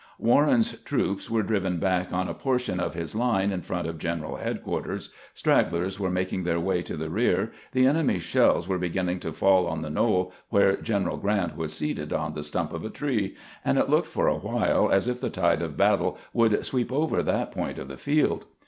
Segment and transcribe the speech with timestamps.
[0.17, 4.37] Warren's troops were driven back on a portion of his line in front of general
[4.37, 9.31] headquarters, stragglers were making their way to the rear, the enemy's shells were beginning to
[9.31, 13.35] fall on the knoll where General Grant was seated on the stump of a tree,
[13.63, 17.21] and it looked for a while as if the tide of battle would sweep over
[17.21, 18.45] that point of the field.